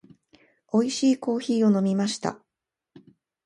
[0.73, 2.43] 美味しいコーヒーを飲みました。